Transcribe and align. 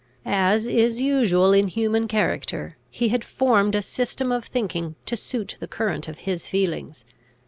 As 0.25 0.65
is 0.65 0.99
usual 0.99 1.53
in 1.53 1.67
human 1.67 2.07
character, 2.07 2.75
he 2.89 3.09
had 3.09 3.23
formed 3.23 3.75
a 3.75 3.83
system 3.83 4.31
of 4.31 4.45
thinking 4.45 4.95
to 5.05 5.15
suit 5.15 5.57
the 5.59 5.67
current 5.67 6.07
of 6.07 6.17
his 6.25 6.47
feelings. 6.47 7.05